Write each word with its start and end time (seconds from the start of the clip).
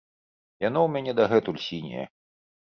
Яно 0.67 0.79
ў 0.83 0.89
мяне 0.95 1.13
дагэтуль 1.19 1.61
сіняе. 1.67 2.05